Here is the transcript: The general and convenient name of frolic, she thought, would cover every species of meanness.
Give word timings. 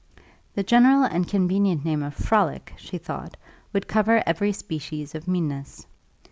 The 0.55 0.63
general 0.63 1.03
and 1.03 1.27
convenient 1.29 1.85
name 1.85 2.01
of 2.01 2.15
frolic, 2.15 2.73
she 2.75 2.97
thought, 2.97 3.37
would 3.71 3.87
cover 3.87 4.23
every 4.25 4.51
species 4.51 5.13
of 5.13 5.27
meanness. 5.27 5.85